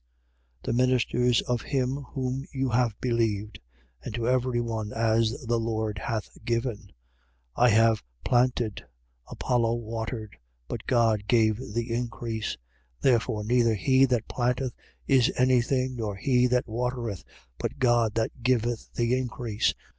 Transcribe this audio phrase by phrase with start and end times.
[0.63, 0.63] 3:5.
[0.63, 3.59] The ministers of him whom you have believed:
[4.03, 6.75] and to every one as the Lord hath given.
[7.55, 7.57] 3:6.
[7.57, 8.83] I have planted,
[9.29, 10.37] Apollo watered:
[10.67, 12.53] but God gave the increase.
[12.53, 12.57] 3:7.
[13.01, 14.73] Therefore, neither he that planteth
[15.05, 17.23] is any thing, nor he that watereth:
[17.59, 19.75] but God that giveth the increase.